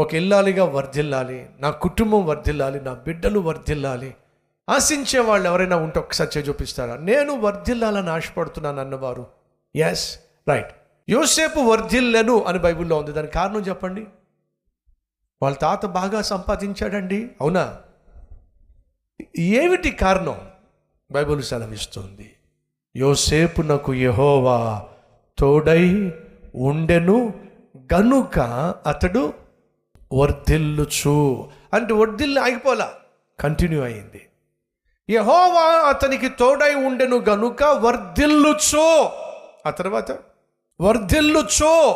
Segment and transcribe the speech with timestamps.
[0.00, 4.14] ఒక ఇల్లాలిగా వర్ధిల్లాలి నా కుటుంబం వర్ధిల్లాలి నా బిడ్డలు వర్ధిల్లాలి.
[4.68, 6.96] ఆశించే వాళ్ళు ఎవరైనా ఉంటే ఒకసారి చేయి చూపిస్తారా?
[6.96, 9.26] నేను వర్ధిల్లాలని ఆశపడుతున్నాను అన్నవారు.
[9.76, 10.18] ఎస్
[10.48, 10.70] రైట్
[11.08, 13.12] యోసేపు వర్ధిల్లెను అని బైబిల్లో ఉంది.
[13.12, 14.06] దానికి కారణం చెప్పండి.
[15.42, 17.30] వాళ్ళ తాత బాగా సంపాదించాడండి.
[17.40, 17.76] అవునా?
[19.38, 20.48] ఏమిటి కారణం?
[21.12, 22.32] బైబిల్ సెలవిస్తుంది.
[22.96, 24.82] యోసేపునకు యహోవా
[25.38, 26.12] తోడై
[26.54, 27.34] ఉండెను
[27.94, 28.38] గనుక
[28.86, 29.49] అతడు
[30.12, 31.48] వర్ధిల్లుచు.
[31.74, 32.92] అంటే వర్ధిల్లు ఆగిపోలా.
[33.40, 34.26] కంటిన్యూ అయింది.
[35.10, 39.08] యహోవా అతనికి తోడై ఉండెను గనుక వర్ధిల్లుచు.
[39.66, 40.18] ఆ తర్వాత
[40.80, 41.94] వర్ధిల్లుచు.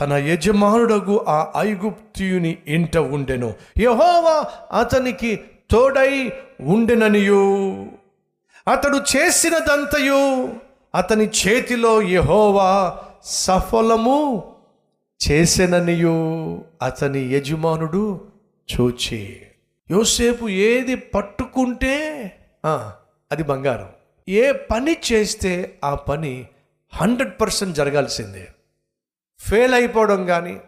[0.00, 3.54] తన యజమానుడగు ఆ ఐగుప్తియుని ఇంట ఉండెను.
[3.78, 4.44] యహోవా
[4.78, 7.70] అతనికి తోడై ఉండెననియు.
[8.68, 10.48] అతడు చేసినదంతయు.
[10.94, 14.51] అతని చేతిలో యహోవా సఫలము
[15.28, 16.14] చేసెననియు
[16.82, 18.30] అతని యజమానుడు
[18.68, 19.46] చూచి
[19.90, 21.94] యోసేపు ఏది పట్టుకుంటే
[22.64, 22.92] ఆ,
[23.30, 23.90] అది బంగారం.
[24.28, 26.46] ఏ పని చేస్తే ఆ పని
[26.92, 28.52] హండ్రెడ్ పర్సెంట్ జరగాల్సిందే.
[29.40, 30.60] ఫెయిల్ అయిపోవడం కానీ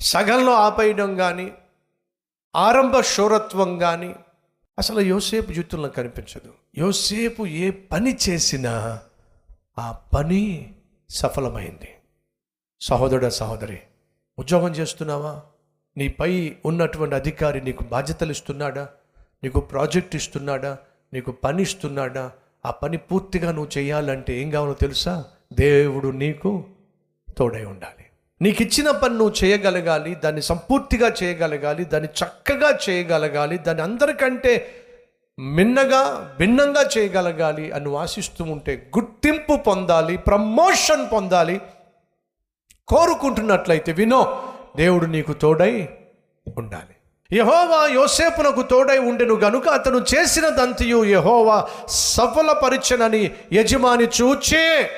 [0.00, 1.52] సగంలో ఆపేయడం కానీ
[2.54, 4.14] ఆరంభ శూరత్వం కానీ
[4.78, 6.54] అసలు యోసేపు జీవితంలో కనిపించదు.
[6.76, 9.00] యోసేపు ఏ పని చేసినా
[9.78, 10.72] ఆ పని
[11.10, 11.95] సఫలమైంది.
[12.80, 13.78] సహోదరుడ సహోదరి
[14.38, 15.40] ఉద్యోగం చేస్తున్నావా?
[15.96, 18.88] నీపై ఉన్నటువంటి అధికారి నీకు బాధ్యతలు ఇస్తున్నాడా?
[19.44, 20.76] నీకు ప్రాజెక్ట్ ఇస్తున్నాడా?
[21.14, 22.30] నీకు పని ఇస్తున్నాడా?
[22.66, 25.24] ఆ పని పూర్తిగా నువ్వు చేయాలంటే ఏం కావాలో తెలుసా?
[25.52, 26.64] దేవుడు నీకు
[27.38, 28.04] తోడై ఉండాలి.
[28.42, 34.72] నీకు ఇచ్చిన పని నువ్వు చేయగలగాలి దాన్ని సంపూర్తిగా చేయగలగాలి దాన్ని చక్కగా చేయగలగాలి దాన్ని అందరికంటే
[35.38, 41.60] మిన్నగా భిన్నంగా చేయగలగాలి అని ఆశిస్తూ ఉంటే గుర్తింపు పొందాలి ప్రమోషన్ పొందాలి
[42.88, 45.88] కోరుకుంటున్నట్లయితే వినో దేవుడు నీకు తోడై
[46.56, 46.96] ఉండాలి.
[47.36, 54.90] యహోవా యోసేపునకు తోడై ఉండెను గనుక అతను చేసిన దంతియు యహోవా సఫలపరిచనని యజమాని చూచే.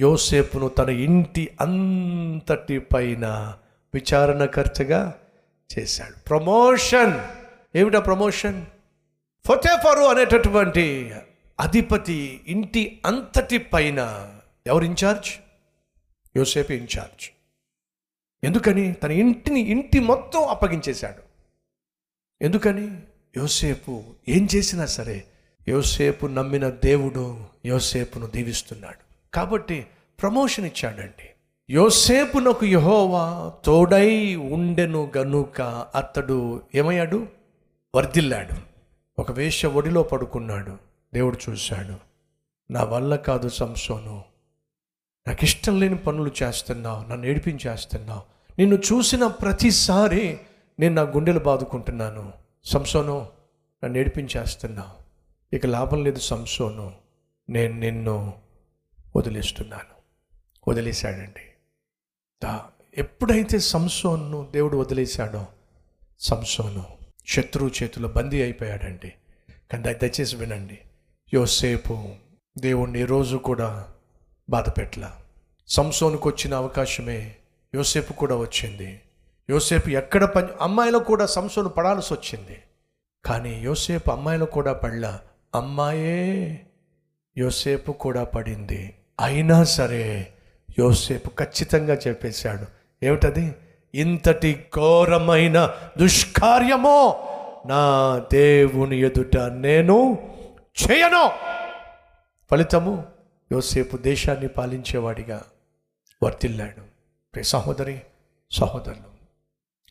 [0.00, 3.52] యోసేపును తన ఇంటి అంతటి పైన
[3.94, 5.14] విచారణకర్తగా
[5.78, 6.28] చేశాడు.
[6.28, 7.20] ప్రమోషన్.
[7.76, 8.66] ఏమిటా ప్రమోషన్?
[9.46, 11.12] ఫొతేఫరు అనేటటువంటి
[11.60, 14.28] అధిపతి ఇంటి అంతటి పైన
[14.66, 15.45] ఎవరు ఇన్ఛార్జ్?
[16.36, 17.30] యోసేపు ఇన్ఛార్జ్
[18.44, 18.92] ఎందుకని?
[18.92, 21.22] తన ఇంటిని ఇంటి మొత్తం అప్పగించేశాడు.
[22.44, 23.00] ఎందుకని?
[23.36, 25.24] యోసేపు ఏం చేసినా సరే
[25.68, 29.32] యోసేపు నమ్మిన దేవుడు యోసేపును దీవిస్తున్నాడు.
[29.34, 29.86] కాబట్టి
[30.22, 31.28] ప్రమోషన్ ఇచ్చాడండి.
[31.70, 35.60] యోసేపునకు యహోవా తోడై ఉండెను గనుక
[35.94, 37.28] అతడు ఏమయ్యాడు?
[37.94, 38.54] వర్ధిల్లాడు.
[39.18, 40.78] ఒక వేష ఒడిలో పడుకున్నాడు.
[41.14, 41.96] దేవుడు చూశాడు.
[42.72, 44.35] నా వల్ల కాదు సంసోను.
[45.26, 48.22] నాకు ఇష్టం లేని పనులు చేస్తున్నావు నన్ను ఏడిపించేస్తున్నావు.
[48.58, 50.40] నిన్ను చూసిన ప్రతిసారి
[50.78, 52.32] నేను నా గుండెలు బాదుకుంటున్నాను.
[52.64, 53.28] సంసోను
[53.84, 55.06] నన్ను ఏడిపించేస్తున్నావు.
[55.56, 56.92] ఇక లాభం లేదు సంసోను.
[57.50, 58.34] నేను నిన్ను
[59.16, 59.96] వదిలేస్తున్నాను.
[60.70, 61.40] వదిలేశాడండి.
[62.42, 62.64] దా
[62.98, 65.46] ఎప్పుడైతే సంసోన్ను దేవుడు వదిలేశాడో
[66.20, 66.84] సంసోను
[67.26, 69.12] శత్రువు చేతిలో బందీ అయిపోయాడండి.
[69.72, 70.78] కానీ దయచేసి వినండి.
[71.34, 72.08] యోసేపు
[72.58, 73.88] దేవుణ్ణి రోజు కూడా
[74.50, 75.10] బాధపెట్ల
[75.68, 77.34] సంసోనుకు వచ్చిన అవకాశమే
[77.74, 79.00] యోసేపు కూడా వచ్చింది.
[79.50, 82.58] యోసేపు ఎక్కడ పని అమ్మాయిలో కూడా సంసోను పడాల్సి వచ్చింది.
[83.24, 85.20] కానీ యోసేపు అమ్మాయిలో కూడా పడలా.
[85.54, 86.60] అమ్మాయే
[87.38, 88.94] యోసేపు కూడా పడింది.
[89.20, 90.32] అయినా సరే
[90.78, 92.66] యోసేపు ఖచ్చితంగా చెప్పేశాడు.
[93.04, 93.54] ఏమిటది?
[93.94, 97.28] ఇంతటి ఘోరమైన దుష్కార్యమో
[97.66, 100.18] నా దేవుని ఎదుట నేను
[100.82, 101.30] చేయను.
[102.50, 103.15] ఫలితము
[103.52, 105.44] యోసేపు దేశాన్ని పాలించేవాడిగా
[106.22, 106.80] వర్తిల్లాడు.
[107.34, 108.02] ప్రే సహోదరి
[108.50, 109.16] సహోదరులు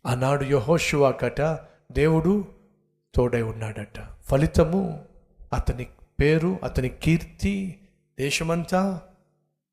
[0.05, 1.41] ఆనాడు యహోశివాకట
[1.91, 2.45] దేవుడు
[3.15, 3.99] తోడై ఉన్నాడట.
[4.23, 5.05] ఫలితము
[5.53, 5.87] అతని
[6.19, 7.79] పేరు అతని కీర్తి
[8.19, 9.01] దేశమంతా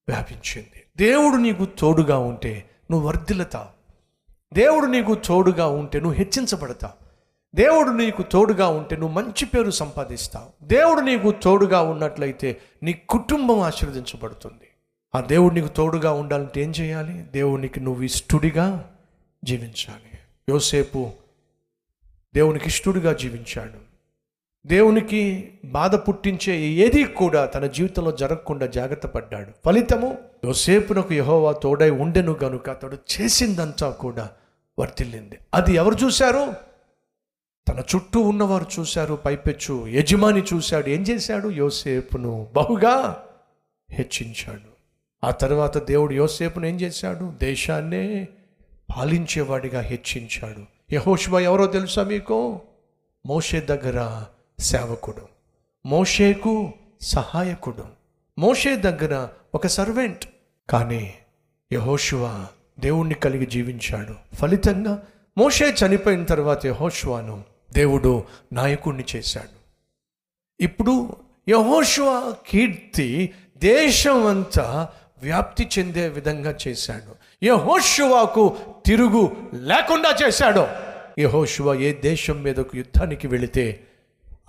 [0.08, 0.82] వ్యాపించింది.
[0.96, 3.82] దేవుడు నీకు తోడుగా ఉంటే నువ్వు వర్ధిల్లతావు.
[4.55, 7.01] దేవుడు నీకు తోడుగా ఉంటే నువ్వు హెచ్చించబడతావు.
[7.54, 10.66] దేవుడు నీకు తోడుగా ఉంటే నువ్వు మంచి పేరు సంపాదిస్తావు.
[10.66, 14.69] దేవుడు నీకు తోడుగా ఉన్నట్లయితే నీ కుటుంబం ఆశీర్వదించబడుతుంది.
[15.14, 17.12] ఆ దేవుడు నీకు తోడుగా ఉండాలంటే ఏం చేయాలి?
[17.12, 18.90] దేవునికి నువ్వు ఇష్టడిగా
[19.44, 20.19] జీవించాలి.
[20.49, 21.10] యోసేపు
[22.34, 23.93] దేవునికి ఇష్టడిగా జీవించాడు.
[24.69, 29.50] దేవునికి బాధ పుట్టించే ఏది కూడా తన జీవితంలో జరగకుండా జాగ్రత్త పడ్డాడు.
[29.64, 34.31] ఫలితము యోసేపునకు యహోవా తోడై ఉండెను గనుక అతడు చేసిందంతా కూడా
[34.78, 35.38] వర్తిల్లింది.
[35.55, 36.71] అది ఎవరు చూశారు?
[37.69, 39.88] తన చుట్టూ ఉన్నవారు చూశారు పైపెచ్చు.
[39.88, 40.88] యజమాని చూశాడు.
[40.88, 41.49] ఏం చేశాడు?
[41.49, 43.25] యోసేపును బహుగా
[43.91, 44.73] హెచ్చించాడు.
[45.26, 47.32] ఆ తర్వాత దేవుడు యోసేపును ఏం చేశాడు?
[47.41, 48.29] దేశాన్నే
[48.97, 50.94] పాలించేవాడిగా హెచ్చించాడు.
[50.94, 52.61] యహోష్వ ఎవరో తెలుసా మీకు?
[53.26, 54.25] మోషే దగ్గర
[54.61, 55.29] సేవకుడు.
[55.87, 56.73] మోషేకు
[57.03, 57.85] సహాయకుడు.
[58.38, 60.25] మోషే దగ్గర ఒక సర్వెంట్.
[60.70, 61.15] కానీ
[61.73, 62.47] యహోశివ
[62.81, 64.37] దేవుణ్ణి కలిగి జీవించాడు.
[64.37, 65.03] ఫలితంగా
[65.38, 69.62] మోషే చనిపోయిన తర్వాత యహోష్వాను దేవుడు నాయకుణ్ణి చేశాడు.
[70.62, 71.16] ఇప్పుడు
[71.48, 74.88] యహోషువ కీర్తి దేశం అంతా
[75.22, 77.44] వ్యాప్తి చెందే విధంగా చేశాడు.
[77.44, 80.66] యహోషువాకు తిరుగు లేకుండా చేశాడు.
[81.19, 83.80] యహోషువ ఏ దేశం మీదకు యుద్ధానికి వెళితే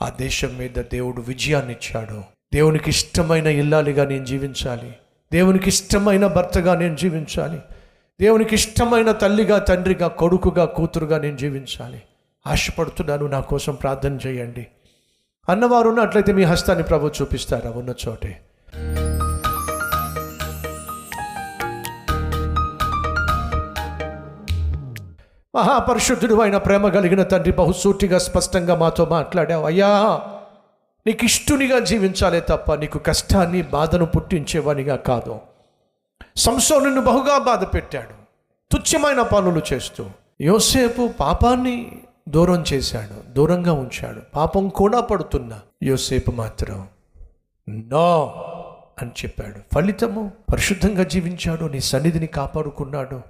[0.02, 2.24] ఆ దేశం మీద దేవుడు విజయాన్ని ఇచ్చాడు
[2.54, 4.94] దేవునికి ఇష్టమైన ఇల్లాలిగా నేను జీవించాలి.
[5.34, 7.60] దేవునికి ఇష్టమైన భర్తగా నేను జీవించాలి.
[8.22, 12.02] దేవునికి ఇష్టమైన తల్లిగా తండ్రిగా కొడుకుగా కూతురుగా నేను జీవించాలి.
[12.48, 14.68] ఆశపడుతున్నాను నా కోసం ప్రార్థన చేయండి.
[15.50, 17.70] అన్నవారు ఉన్నట్లయితే మీ హస్తాన్ని ప్రభు చూపిస్తారా?
[17.70, 18.42] ఉన్న చోటే.
[25.56, 29.66] మహాపరిశుద్ధుడు అయిన ప్రేమ కలిగిన తండ్రి బహుసూటిగా స్పష్టంగా మాతో మాట్లాడావు.
[29.66, 30.22] అయ్యా
[31.08, 35.40] నీకు ఇష్టునిగా జీవించాలే తప్ప నీకు కష్టాన్ని బాధను పుట్టించేవానిగా కాదు.
[36.36, 38.24] సంసోను బహుగా బాధ పెట్టాడు
[38.72, 40.06] తుచ్చమైన పనులు చేస్తూ.
[40.42, 44.22] యోసేపు పాపాన్ని దూరం చేశాడు దూరంగా ఉంచాడు.
[44.36, 46.88] పాపం కూడా పడుతున్న యోసేపు మాత్రం
[47.70, 48.34] నో
[49.02, 49.56] అని చెప్పాడు.
[49.74, 53.22] ఫలితము పరిశుద్ధంగా జీవించాడు నీ సన్నిధిని కాపాడుకున్నాడు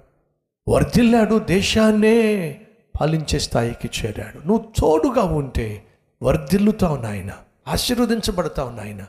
[0.68, 2.60] వర్ధిల్లాడు దేశాన్నే
[3.00, 4.48] పాలించే స్థాయికి చేరాడు.
[4.48, 5.86] నువ్వు తోడుగా ఉంటే
[6.22, 7.30] వర్ధిల్లుతావు నాయన
[7.68, 9.06] ఆశీర్వదించబడతావు నాయన.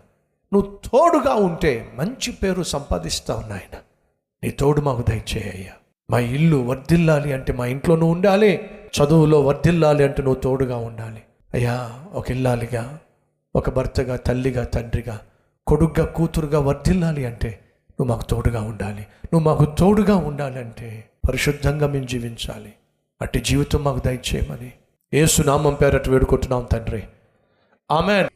[0.54, 3.78] నువ్వు తోడుగా ఉంటే మంచి పేరు సంపాదిస్తావు నాయన.
[4.44, 5.72] నీ తోడు మాకు దయచేయ్యా
[6.10, 11.22] మా ఇల్లు వర్ధిల్లాలి అంటే మా ఇంట్లో నువ్వు ఉండాలి చదువులో వర్ధిల్లాలి అంటే నువ్వు తోడుగా ఉండాలి.
[11.54, 13.00] అయ్యా ఒక ఇల్లాలిగా
[13.56, 15.20] ఒక భర్తగా తల్లిగా తండ్రిగా
[15.68, 17.60] కొడుగ్గా కూతురుగా వర్ధిల్లాలి అంటే
[17.92, 19.02] నువ్వు మాకు తోడుగా ఉండాలి.
[19.34, 22.74] నువ్వు మాకు తోడుగా ఉండాలంటే పరిశుద్ధంగా మేము జీవించాలి.
[23.22, 24.72] అట్టి జీవితం మాకు దయచేయమని
[25.14, 27.04] ఏసునామం పేరట వేడుకుంటున్నాం తండ్రి.
[27.92, 28.28] ఆమెన్.